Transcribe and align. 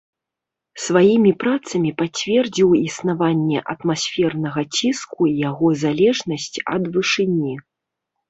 Сваімі 0.83 1.31
працамі 1.43 1.89
пацвердзіў 1.99 2.69
існаванне 2.87 3.59
атмасфернага 3.75 4.61
ціску 4.79 5.21
і 5.33 5.37
яго 5.49 5.67
залежнасць 5.85 6.51
ад 6.77 6.83
вышыні. 6.97 7.53